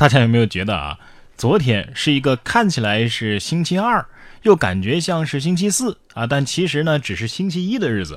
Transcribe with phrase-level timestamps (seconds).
[0.00, 0.98] 大家有没有觉得啊？
[1.36, 4.06] 昨天是一个看起来是星期二，
[4.44, 8.16] 又感觉像是星期四啊，但其实呢只是星期一的日子。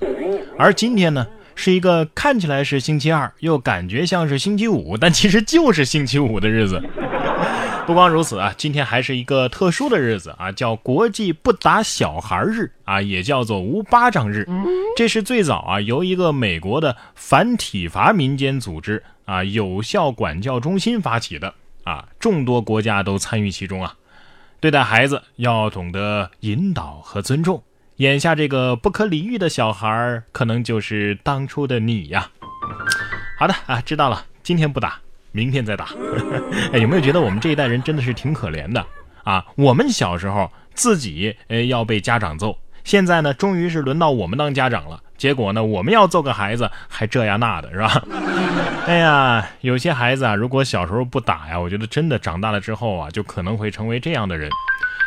[0.57, 6.81] 而今天呢，是一个看起来是星期二，又感觉像是星期五，但其实就是星期五的日子。
[7.85, 14.47] 不光如此啊，今天还是一个特殊的日子啊，叫国际不打小孩日啊，也叫做无巴掌日。
[14.95, 21.53] 这是最早啊由一个美国的反体罚民间组织啊有效管教中心发起的。
[21.83, 23.95] 啊，众多国家都参与其中啊！
[24.59, 27.61] 对待孩子要懂得引导和尊重。
[27.97, 32.31] 眼下这个不可理喻的小孩，可能就是当初的你呀。
[33.37, 34.99] 好的啊，知道了，今天不打，
[35.31, 35.89] 明天再打。
[36.71, 38.85] 哎，有没有觉得我们这一代人真的是挺可怜的
[39.23, 39.45] 啊？
[39.55, 44.99] 我们小时候自己呃要被家长揍，现在呢，终于是轮到我们当家长了。
[45.17, 48.03] 结果呢，我们要揍个孩子，还这样那的，是吧？
[48.85, 54.49] 哎呀，有些孩子啊，如果小时候不打呀，我觉得真的长大了之后啊，就可能会成为这样的人。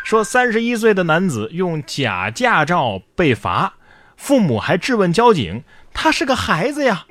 [0.05, 3.75] 说三十一岁的男子用假驾照被罚，
[4.17, 5.63] 父母还质问交警，
[5.93, 7.05] 他是个孩子呀。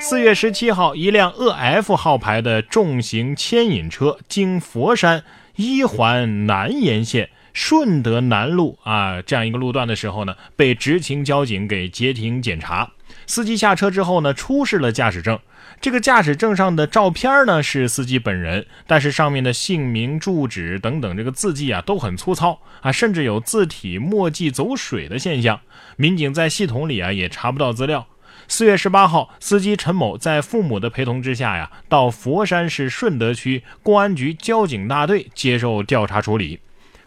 [0.00, 5.24] 四月十七号，一辆鄂 F 号牌的重型牵引车经佛山
[5.56, 7.30] 一环南沿线。
[7.54, 12.90] 顺德南路啊，这样一个路段的时候呢，被执勤交警给截停检查。
[13.26, 15.38] 司机下车之后呢，出示了驾驶证。
[15.80, 25.60] 这个驾驶证上的照片呢是司机本人，但是上面的姓名、住址等等这个字迹啊都很粗糙啊，甚至有字体墨迹走水的现象。
[25.96, 28.08] 民警在系统里啊也查不到资料。
[28.48, 36.58] 四月十八号，司机陈某在父母的陪同之下呀，到佛山市顺德区公安局交警大队接受调查处理。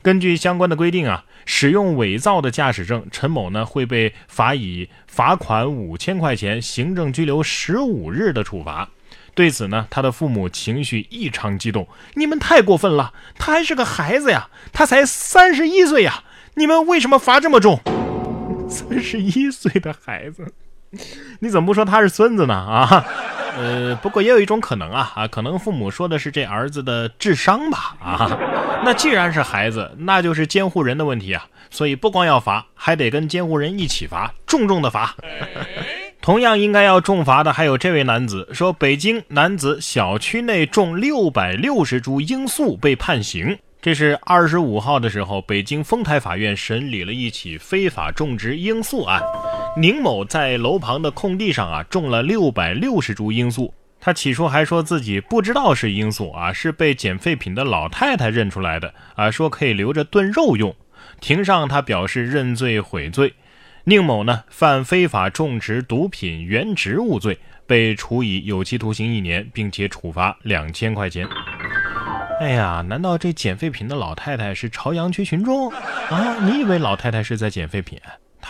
[0.08, 8.88] 根据相关的规定啊，使用伪造的驾驶证，陈某呢会被罚以罚款五千块钱、行政拘留十五日的处罚。
[9.36, 11.86] 对此呢，他的父母情绪异常激动
[12.16, 17.82] ：“你们太过分了，他还是个孩子呀，他才三十一岁呀，你们为什么罚这么重？
[18.70, 20.54] 三十一岁的孩子，
[21.42, 22.54] 你怎么不说他是孙子呢？
[22.56, 23.06] 啊？”
[23.58, 28.40] 呃，不过也有一种可能啊啊，可能父母说的是这儿子的智商吧啊。
[28.86, 31.46] 那既然是孩子，那就是监护人的问题啊。
[31.70, 35.14] 所以不光要罚，还得跟监护人一起罚，重重的罚。
[36.22, 43.58] 同样应该要重罚的还有这位男子，说北京男子小区内种六百六十株罂粟被判刑。
[43.82, 49.22] 这是二十五号的时候，北京丰台法院审理了一起非法种植罂粟案。
[49.80, 60.76] 宁某在楼旁的空地上啊种了六百六十株罂粟，他起初还说自己不知道是罂粟啊，是被捡废品的老太太认出来的啊，说可以留着炖肉用。
[61.22, 63.36] 庭上他表示认罪悔罪。
[63.84, 71.28] 宁某呢犯非法种植毒品原植物罪，被处以有期徒刑一年，并且处罚两千块钱。
[72.42, 76.36] 哎呀，难道这捡废品的老太太是朝阳区群众啊？
[76.42, 78.00] 你以为老太太是在捡废品？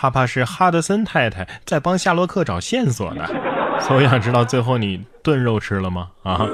[0.08, 3.24] 怕是哈德森太太在帮夏洛克找线索呢。
[3.82, 6.08] 所以想知道最后你炖肉吃了吗？
[6.22, 6.46] 啊，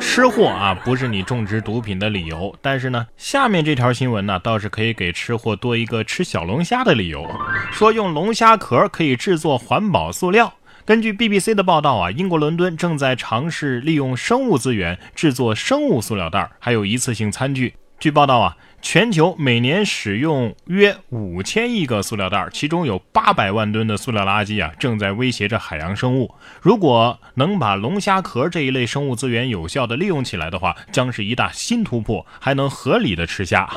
[0.00, 2.54] 吃货啊，不是你种植毒品的理由。
[2.62, 7.28] 但是呢，下面这条新闻呢，倒是可以给吃货多一个吃小龙虾的理由。
[7.72, 10.54] 说用龙虾壳可以制作环保塑料。
[10.84, 17.74] 根据 BBC 的报道啊，英国伦敦正在尝试利用生物资源制作生物塑料袋，还有一次性餐具。
[17.98, 18.56] 据报道啊。
[18.80, 26.32] 全球每年使用约五千亿个塑料袋，其中有八百万吨的塑料垃圾啊，正在威胁着海洋生物。
[26.62, 33.68] 如果能把龙虾壳这一类生物资源有效的利用起来的话，将是一大新突破，还能合理的吃虾。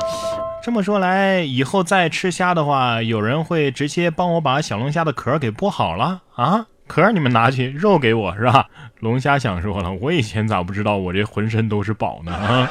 [0.62, 6.66] 这么说来，以后再吃虾的话，有人会直接帮我把小龙虾的壳给剥好了啊？
[6.86, 8.68] 壳你们拿去，肉给我是吧？
[9.00, 12.32] 龙虾想说了，我以前咋不知道我这浑身都是宝呢？
[12.32, 12.70] 啊？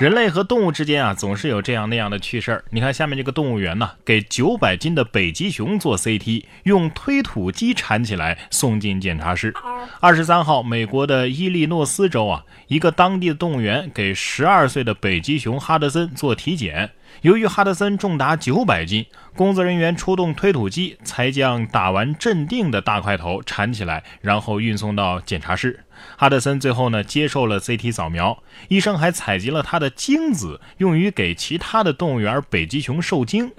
[0.00, 2.64] 人类和动物之间啊，总是有这样那样的趣事儿。
[2.70, 9.52] 你看下面这个动物园呢，给九百斤的北极熊做 CT，用推土机铲起来送进检查室。
[10.00, 16.92] 二十三号，美国的伊利诺斯州啊，一个当地的动物园给十二岁的北极熊哈德森做体检。
[17.22, 19.04] 由于哈德森重达九百斤，
[19.36, 25.84] 工作人员出动推土机，才将打完镇定的大块头铲起来，然后运送到检查室。
[26.16, 33.52] 哈德森最后呢接受了 CT 扫描，医生还采集了他的精子，用于给其他的动物园北极熊受精。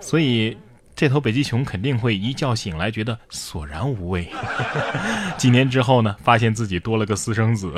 [0.00, 0.56] 所以
[0.96, 4.28] 这头北极熊肯定会一觉醒来觉得索然无味。
[5.38, 7.72] 几年之后呢，发现自己多了个私生子。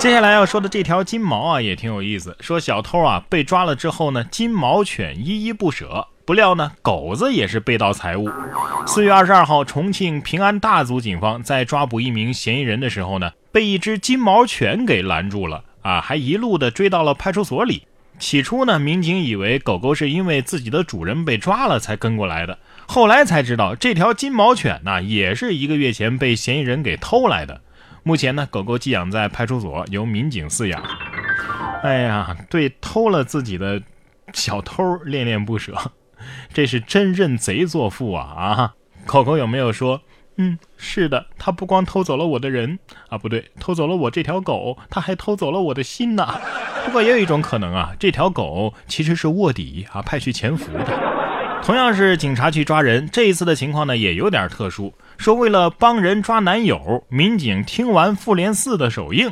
[0.00, 2.34] 接下来要说的这条金毛啊，也挺有意思。
[2.40, 8.30] 说小偷啊被抓了之后呢，金毛犬依依不舍，不料呢，狗子也是被盗财物。
[8.86, 15.64] 四月二十二号，重庆平安大组警方在抓捕一名嫌疑人的时候呢，被一只金毛犬给拦住了。
[15.82, 17.82] 啊，还一路的追到了派出所里。
[18.18, 27.60] 起初呢，民警以为狗狗是因为自己的主人被抓了才跟过来的，后来才知道这条金毛犬呢，也是一个月前被嫌疑人给偷来的。
[28.02, 30.82] 目前呢，狗狗寄养在派出所，由民警饲养。
[31.82, 33.80] 哎呀，对偷了自己的
[34.32, 35.92] 小偷恋恋不舍，
[36.52, 38.74] 这是真认贼作父啊啊！
[39.06, 40.00] 狗狗有没有说？
[40.36, 46.40] 嗯，是的，他不光偷走了我的人啊，不对，偷走了我这条狗，他还偷走了我的心呐。
[46.86, 51.19] 不过也有一种可能啊，这条狗其实是卧底啊，派去潜伏的。
[51.62, 54.92] 同样是警察去抓人，这一次的情况呢也有点特殊。
[55.18, 59.30] 说为了帮人抓男友，民警听完复联四的首映，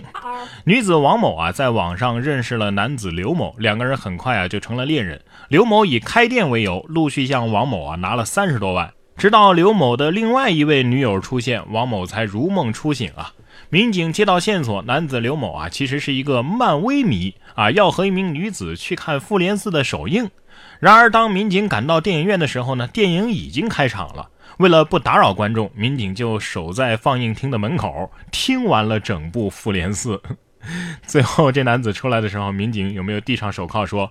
[0.64, 5.20] 女子王某啊在网上认识了男子刘某，两个人很快啊就成了恋人。
[5.48, 8.92] 刘某以开店为由，陆续向王某啊拿了三十多万。
[9.16, 13.32] 直到刘某的另外一位女友出现，王某才如梦初醒啊！
[13.68, 20.30] 民警接到线索，男子刘某啊，其实是一个漫威迷啊，要和一名女子去看《复联四》的首映。
[20.78, 24.30] 然而，当民警赶到电影院的时候呢，电影已经开场了。
[24.58, 30.16] 为了不打扰观众，民警就守在放映厅的门口，听完了整部《复联四》。
[31.04, 34.08] 最后，这男子出来的时候，民警有没有递上手铐说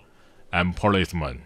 [0.51, 1.37] ：“I'm policeman。”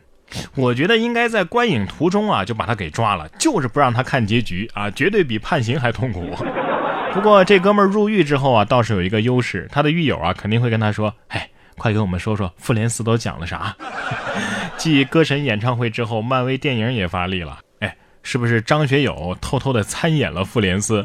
[0.55, 6.35] 我觉得应该在观影途中啊就把他给抓了，就是不让他看结局啊，绝对比判刑还痛苦。
[7.13, 11.49] 不过这哥们儿入狱之后啊，倒是有一个优势，他的狱友啊肯定会跟他说：“哎，
[11.81, 13.75] 快给我们说说复联四都讲了啥？”
[14.77, 17.57] 继歌神演唱会之后，漫威电影也发力了。
[17.79, 21.03] 哎，是不是张学友偷偷的参演了复联四？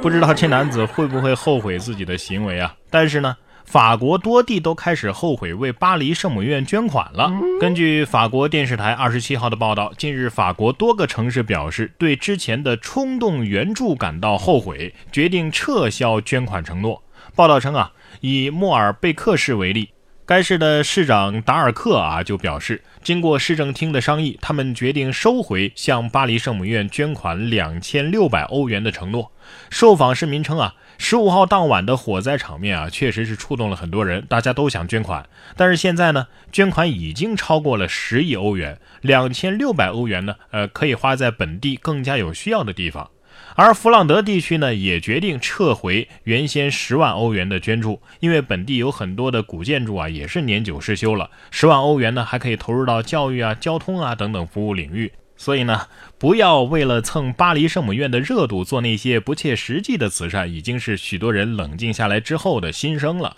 [0.00, 2.72] 不知道这男子会不会后悔自己的行为啊？
[2.88, 3.36] 但是呢。
[3.64, 7.32] 法国多地都开始后悔为巴黎圣母院捐款了。
[7.60, 17.00] 根据法国电视台二十七号的报道，近日法国多个城市表示对之前的冲动援助感到后悔，决定撤销捐款承诺。
[17.36, 19.88] 报道称啊，以莫尔贝克市为例。
[20.24, 29.32] 该市的市长达尔克啊就表示，经过市政厅的商议，他们决定收回向巴黎圣母院捐款两千六百欧元的承诺。
[29.68, 35.28] 受访市民称啊，十五号当晚的火灾场面啊，确实是触动了很多人，大家都想捐款。
[35.56, 43.10] 但是现在呢，捐款已经超过了十亿欧元，两千六百欧元呢，呃，可以花在本地更加有需要的地方。
[43.54, 51.30] 而弗朗德地区呢，也决定撤回原先十万欧元的捐助，因为本地有很多的古建筑啊，也是年久失修了。
[51.50, 55.12] 十万欧元呢，还可以投入到教育啊、交通啊等等服务领域。
[55.36, 55.88] 所以呢，
[56.18, 63.36] 不要为了蹭巴黎圣母院的热度做那些不切实际的慈善，已经是许多人冷静下来之后的心声了。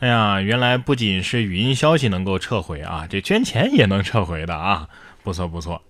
[0.00, 4.88] 哎呀，原来不仅是语音消息能够撤回啊，这捐钱也能撤回的啊，
[5.22, 5.80] 不错不错。